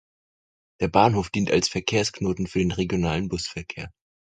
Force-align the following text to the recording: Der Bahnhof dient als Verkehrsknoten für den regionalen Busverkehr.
Der 0.79 0.87
Bahnhof 0.87 1.29
dient 1.29 1.51
als 1.51 1.69
Verkehrsknoten 1.69 2.47
für 2.47 2.57
den 2.57 2.71
regionalen 2.71 3.29
Busverkehr. 3.29 3.91